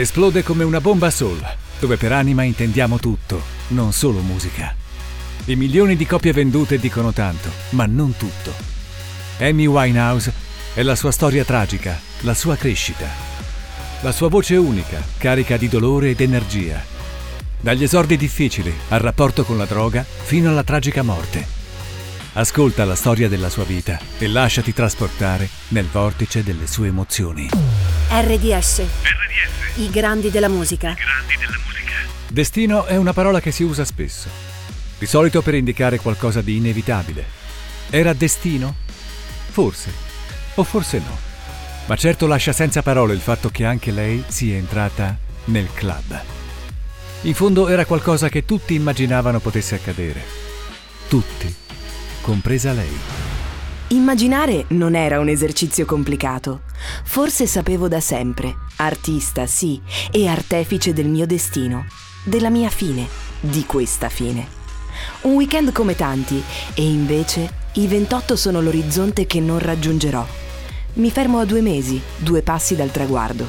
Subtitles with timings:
[0.00, 1.44] esplode come una bomba soul,
[1.80, 4.72] dove per anima intendiamo tutto, non solo musica.
[5.46, 8.54] I milioni di copie vendute dicono tanto, ma non tutto.
[9.40, 10.32] Amy Winehouse
[10.72, 13.08] è la sua storia tragica, la sua crescita.
[14.02, 16.80] La sua voce unica, carica di dolore ed energia.
[17.60, 21.44] Dagli esordi difficili al rapporto con la droga fino alla tragica morte.
[22.34, 27.48] Ascolta la storia della sua vita e lasciati trasportare nel vortice delle sue emozioni.
[28.10, 28.80] RDS.
[28.80, 29.76] RDS.
[29.76, 30.92] I grandi della musica.
[30.92, 31.92] I grandi della musica.
[32.26, 34.30] Destino è una parola che si usa spesso,
[34.96, 37.22] di solito per indicare qualcosa di inevitabile.
[37.90, 38.74] Era destino?
[39.50, 39.92] Forse,
[40.54, 41.18] o forse no.
[41.84, 46.18] Ma certo lascia senza parole il fatto che anche lei sia entrata nel club.
[47.22, 50.22] In fondo era qualcosa che tutti immaginavano potesse accadere.
[51.08, 51.54] Tutti,
[52.22, 53.27] compresa lei.
[53.90, 56.60] Immaginare non era un esercizio complicato.
[57.04, 61.86] Forse sapevo da sempre, artista sì, e artefice del mio destino,
[62.22, 63.08] della mia fine,
[63.40, 64.46] di questa fine.
[65.22, 66.42] Un weekend come tanti,
[66.74, 70.26] e invece i 28 sono l'orizzonte che non raggiungerò.
[70.94, 73.46] Mi fermo a due mesi, due passi dal traguardo.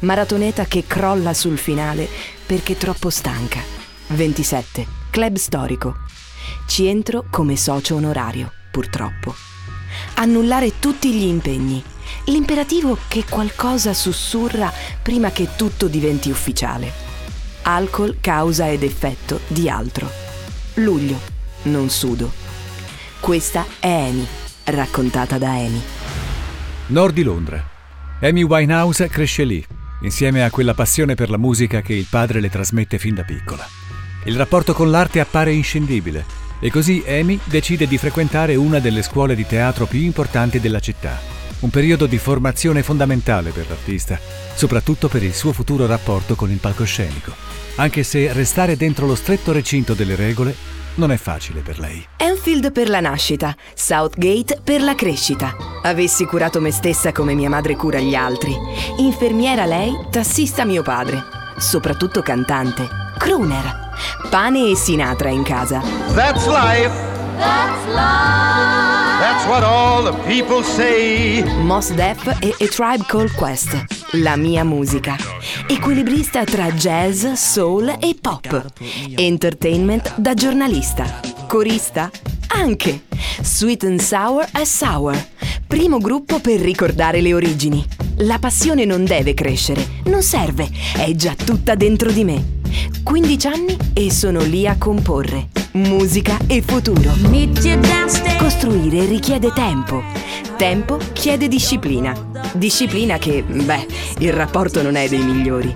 [0.00, 2.08] Maratoneta che crolla sul finale
[2.46, 3.60] perché troppo stanca.
[4.06, 4.86] 27.
[5.10, 5.96] Club storico.
[6.66, 9.34] Ci entro come socio onorario, purtroppo
[10.14, 11.82] annullare tutti gli impegni.
[12.26, 16.92] L'imperativo che qualcosa sussurra prima che tutto diventi ufficiale.
[17.62, 20.10] Alcol, causa ed effetto di altro.
[20.74, 21.18] Luglio,
[21.62, 22.32] non sudo.
[23.20, 24.26] Questa è Amy,
[24.64, 25.82] raccontata da Amy.
[26.86, 27.64] Nord di Londra.
[28.20, 29.64] Amy Winehouse cresce lì,
[30.02, 33.66] insieme a quella passione per la musica che il padre le trasmette fin da piccola.
[34.24, 39.34] Il rapporto con l'arte appare inscindibile e così Amy decide di frequentare una delle scuole
[39.34, 41.18] di teatro più importanti della città.
[41.60, 44.18] Un periodo di formazione fondamentale per l'artista,
[44.54, 47.32] soprattutto per il suo futuro rapporto con il palcoscenico,
[47.76, 50.54] anche se restare dentro lo stretto recinto delle regole
[50.96, 52.06] non è facile per lei.
[52.16, 55.54] Enfield per la nascita, Southgate per la crescita.
[55.82, 58.54] Avessi curato me stessa come mia madre cura gli altri.
[58.98, 61.22] Infermiera lei, tassista mio padre.
[61.58, 63.05] Soprattutto cantante.
[63.18, 63.84] Crooner.
[64.30, 65.80] Pane e Sinatra in casa.
[66.14, 66.90] That's life.
[67.38, 68.76] That's life.
[69.18, 71.42] That's what all the people say.
[71.62, 73.84] Mos Def e A Tribe Called Quest.
[74.12, 75.16] La mia musica.
[75.66, 78.72] Equilibrista tra jazz, soul e pop.
[79.16, 81.20] Entertainment da giornalista.
[81.46, 82.10] Corista?
[82.48, 83.04] Anche.
[83.40, 85.16] Sweet and Sour as Sour.
[85.66, 87.84] Primo gruppo per ricordare le origini.
[88.20, 92.55] La passione non deve crescere, non serve, è già tutta dentro di me.
[93.02, 95.48] 15 anni e sono lì a comporre.
[95.72, 97.12] Musica e futuro.
[98.38, 100.02] Costruire richiede tempo.
[100.56, 102.14] Tempo chiede disciplina.
[102.52, 103.86] Disciplina che, beh,
[104.18, 105.74] il rapporto non è dei migliori.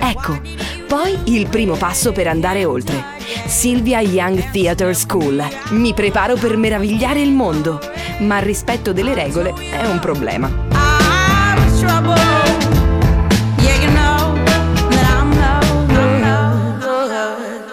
[0.00, 0.40] Ecco,
[0.88, 3.04] poi il primo passo per andare oltre.
[3.46, 5.42] Sylvia Young Theatre School.
[5.70, 7.78] Mi preparo per meravigliare il mondo,
[8.20, 10.70] ma il rispetto delle regole è un problema.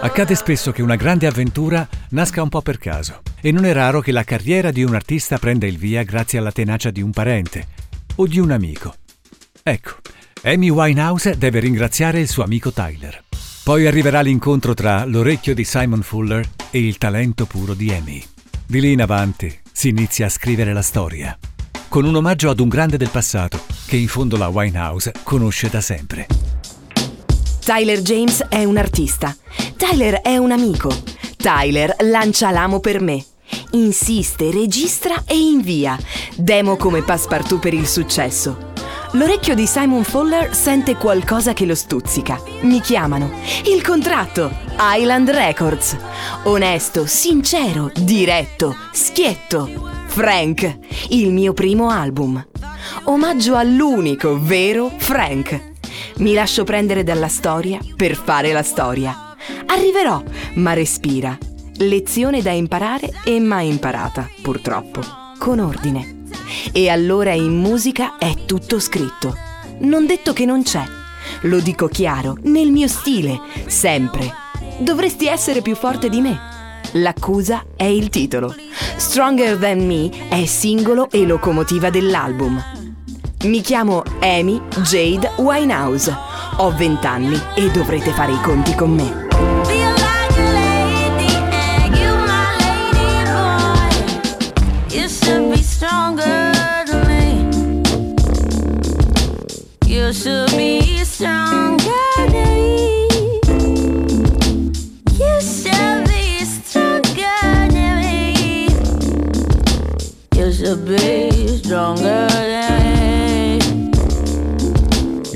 [0.08, 4.00] Accade spesso che una grande avventura nasca un po' per caso e non è raro
[4.00, 7.68] che la carriera di un artista prenda il via grazie alla tenacia di un parente
[8.16, 8.96] o di un amico.
[9.62, 9.98] Ecco,
[10.44, 13.22] Amy Winehouse deve ringraziare il suo amico Tyler.
[13.66, 18.24] Poi arriverà l'incontro tra l'orecchio di Simon Fuller e il talento puro di Amy.
[18.66, 21.38] Di lì in avanti si inizia a scrivere la storia,
[21.90, 25.82] con un omaggio ad un grande del passato che in fondo la Winehouse conosce da
[25.82, 26.47] sempre.
[27.68, 29.36] Tyler James è un artista.
[29.76, 30.90] Tyler è un amico.
[31.36, 33.22] Tyler lancia l'amo per me.
[33.72, 36.00] Insiste, registra e invia.
[36.38, 38.72] Demo come passepartout per il successo.
[39.12, 42.42] L'orecchio di Simon Fuller sente qualcosa che lo stuzzica.
[42.62, 43.32] Mi chiamano.
[43.66, 44.50] Il contratto.
[44.80, 45.98] Island Records.
[46.44, 49.70] Onesto, sincero, diretto, schietto.
[50.06, 50.78] Frank.
[51.10, 52.48] Il mio primo album.
[53.04, 55.76] Omaggio all'unico, vero Frank.
[56.20, 59.36] Mi lascio prendere dalla storia per fare la storia.
[59.68, 60.24] Arriverò,
[60.56, 61.38] ma respira.
[61.78, 65.02] Lezione da imparare e mai imparata, purtroppo,
[65.38, 66.24] con ordine.
[66.72, 69.36] E allora in musica è tutto scritto.
[69.82, 70.84] Non detto che non c'è.
[71.42, 74.34] Lo dico chiaro, nel mio stile, sempre.
[74.80, 76.40] Dovresti essere più forte di me.
[76.94, 78.56] L'accusa è il titolo.
[78.96, 82.77] Stronger Than Me è singolo e locomotiva dell'album.
[83.48, 86.14] Mi chiamo Amy Jade Winehouse.
[86.58, 89.27] Ho 20 anni e dovrete fare i conti con me.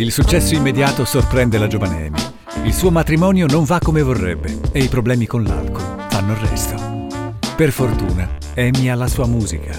[0.02, 2.22] Il successo immediato sorprende la giovane Amy.
[2.64, 7.08] Il suo matrimonio non va come vorrebbe e i problemi con l'alcol fanno il resto.
[7.56, 9.78] Per fortuna, Amy ha la sua musica.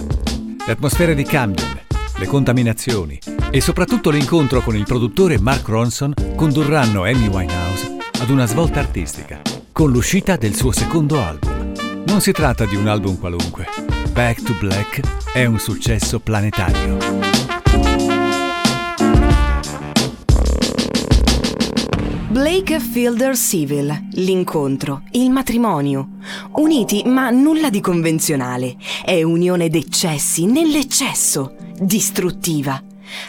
[0.65, 1.81] Le atmosfere di Camden,
[2.19, 3.19] le contaminazioni
[3.51, 9.41] e soprattutto l'incontro con il produttore Mark Ronson condurranno Amy Winehouse ad una svolta artistica,
[9.73, 11.73] con l'uscita del suo secondo album.
[12.07, 13.67] Non si tratta di un album qualunque.
[14.13, 15.01] Back to Black
[15.33, 17.62] è un successo planetario.
[22.33, 26.13] Blake Fielder Civil, l'incontro, il matrimonio.
[26.53, 28.77] Uniti ma nulla di convenzionale.
[29.05, 32.83] È unione d'eccessi, nell'eccesso, distruttiva.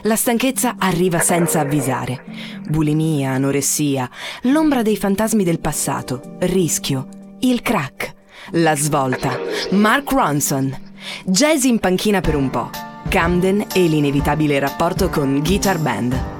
[0.03, 2.23] La stanchezza arriva senza avvisare.
[2.65, 4.09] Bulimia, anoressia,
[4.43, 7.09] l'ombra dei fantasmi del passato, rischio,
[7.39, 8.13] il crack,
[8.51, 9.37] la svolta,
[9.71, 10.73] Mark Ronson,
[11.25, 12.69] jazz in panchina per un po',
[13.09, 16.32] Camden e l'inevitabile rapporto con Guitar Band.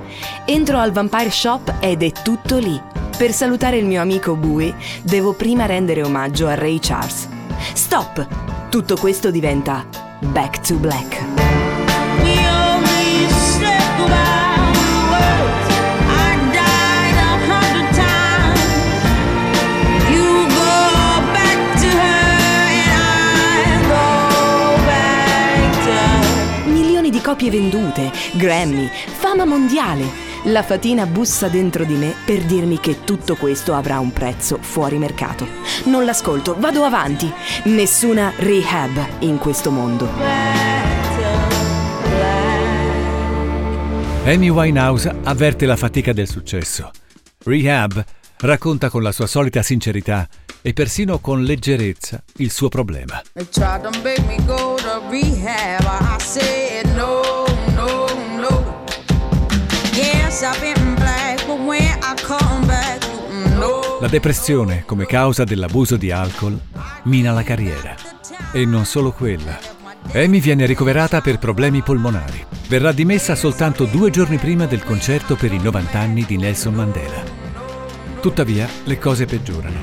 [0.45, 2.81] Entro al Vampire Shop ed è tutto lì.
[3.17, 7.27] Per salutare il mio amico Bowie devo prima rendere omaggio a Ray Charles.
[7.73, 8.27] Stop!
[8.69, 9.85] Tutto questo diventa
[10.19, 11.51] Back to Black.
[27.23, 28.87] Copie vendute, Grammy,
[29.33, 30.31] fama mondiale.
[30.43, 34.99] La fatina bussa dentro di me per dirmi che tutto questo avrà un prezzo fuori
[34.99, 35.47] mercato.
[35.85, 37.31] Non l'ascolto, vado avanti.
[37.63, 40.07] Nessuna rehab in questo mondo.
[44.25, 46.91] Amy Winehouse avverte la fatica del successo.
[47.43, 48.03] Rehab
[48.37, 50.27] racconta con la sua solita sincerità
[50.61, 53.21] e persino con leggerezza il suo problema.
[53.33, 55.81] They tried to make me go to rehab.
[55.81, 57.52] I said no, no,
[63.99, 66.59] La depressione, come causa dell'abuso di alcol,
[67.03, 67.93] mina la carriera.
[68.51, 69.59] E non solo quella.
[70.13, 72.43] Amy viene ricoverata per problemi polmonari.
[72.67, 77.21] Verrà dimessa soltanto due giorni prima del concerto per i 90 anni di Nelson Mandela.
[78.19, 79.79] Tuttavia, le cose peggiorano.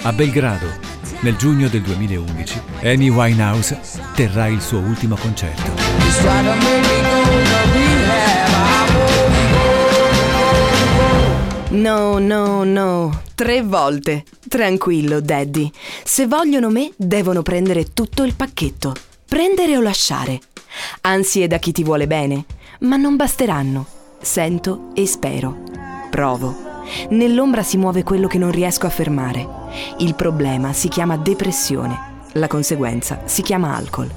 [0.00, 0.78] A Belgrado,
[1.20, 3.78] nel giugno del 2011, Amy Winehouse
[4.14, 5.72] terrà il suo ultimo concerto.
[11.70, 13.22] No, no, no.
[13.32, 14.24] Tre volte.
[14.48, 15.70] Tranquillo, Daddy.
[16.02, 18.92] Se vogliono me, devono prendere tutto il pacchetto.
[19.28, 20.40] Prendere o lasciare.
[21.02, 22.44] Ansie da chi ti vuole bene,
[22.80, 23.86] ma non basteranno.
[24.20, 25.62] Sento e spero.
[26.10, 26.82] Provo.
[27.10, 29.48] Nell'ombra si muove quello che non riesco a fermare.
[29.98, 32.24] Il problema si chiama depressione.
[32.32, 34.10] La conseguenza si chiama alcol.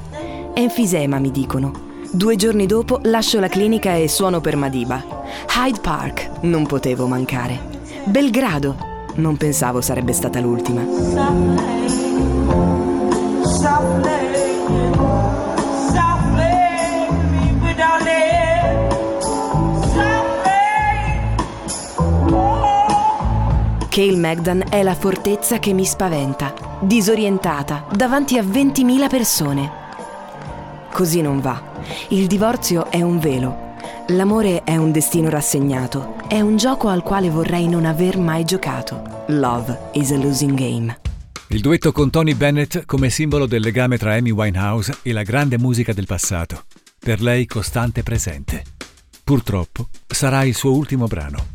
[0.55, 1.93] Enfisema, mi dicono.
[2.15, 5.04] Due giorni dopo lascio la clinica e suono per Madiba.
[5.57, 7.60] Hyde Park, non potevo mancare.
[8.04, 8.75] Belgrado,
[9.15, 10.86] non pensavo sarebbe stata l'ultima.
[23.89, 29.72] Cale Magdan è la fortezza che mi spaventa, disorientata, davanti a 20.000 persone.
[30.91, 31.73] Così non va.
[32.10, 33.72] Il divorzio è un velo.
[34.08, 36.16] L'amore è un destino rassegnato.
[36.28, 39.24] È un gioco al quale vorrei non aver mai giocato.
[39.28, 40.98] Love is a losing game.
[41.48, 45.58] Il duetto con Tony Bennett come simbolo del legame tra Amy Winehouse e la grande
[45.58, 46.63] musica del passato.
[47.00, 48.63] Per lei costante presente.
[49.24, 51.46] Purtroppo sarà il suo ultimo brano.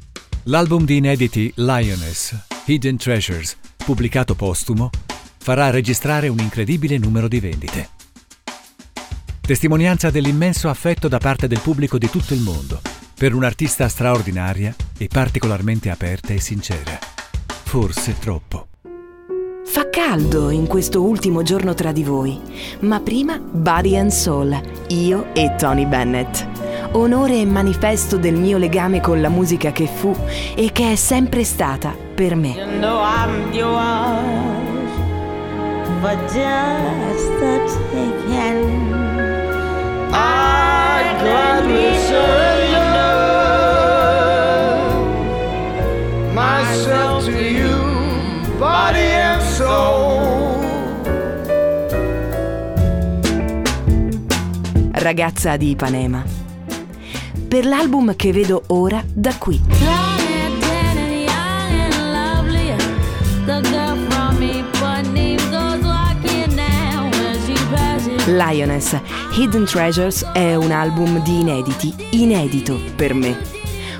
[0.44, 4.88] L'album di inediti Lioness, Hidden Treasures, pubblicato postumo,
[5.38, 7.96] farà registrare un incredibile numero di vendite.
[9.48, 12.82] Testimonianza dell'immenso affetto da parte del pubblico di tutto il mondo
[13.18, 16.98] per un'artista straordinaria e particolarmente aperta e sincera.
[17.64, 18.66] Forse troppo.
[19.64, 22.38] Fa caldo in questo ultimo giorno tra di voi,
[22.80, 26.46] ma prima Body and Soul, io e Tony Bennett.
[26.92, 30.14] Onore e manifesto del mio legame con la musica che fu
[30.54, 32.48] e che è sempre stata per me.
[32.48, 34.90] You know I'm yours
[36.02, 36.58] for just.
[55.08, 56.22] Ragazza di Ipanema.
[57.48, 59.58] Per l'album che vedo ora da qui.
[68.26, 69.00] Lioness,
[69.32, 73.34] Hidden Treasures è un album di inediti, inedito per me.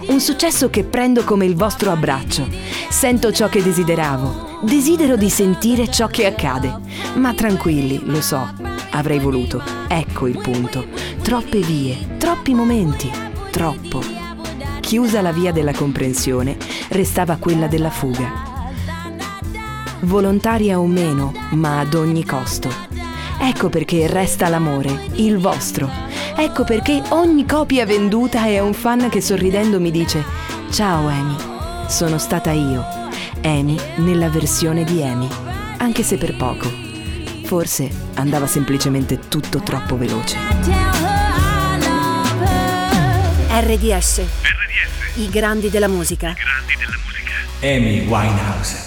[0.08, 2.46] Un successo che prendo come il vostro abbraccio.
[2.90, 4.60] Sento ciò che desideravo.
[4.60, 6.78] Desidero di sentire ciò che accade.
[7.14, 9.62] Ma tranquilli, lo so, avrei voluto.
[9.88, 10.86] Ecco il punto.
[11.22, 13.10] Troppe vie, troppi momenti,
[13.50, 14.00] troppo.
[14.80, 16.56] Chiusa la via della comprensione,
[16.88, 18.46] restava quella della fuga.
[20.00, 22.70] Volontaria o meno, ma ad ogni costo.
[23.40, 25.90] Ecco perché resta l'amore, il vostro.
[26.36, 30.24] Ecco perché ogni copia venduta è un fan che sorridendo mi dice
[30.70, 31.34] Ciao Amy,
[31.88, 32.84] sono stata io,
[33.42, 35.28] Amy nella versione di Amy,
[35.78, 36.87] anche se per poco.
[37.48, 40.36] Forse andava semplicemente tutto troppo veloce.
[43.48, 44.22] RDS.
[45.14, 46.34] I grandi della musica.
[47.62, 48.84] Amy Winehouse.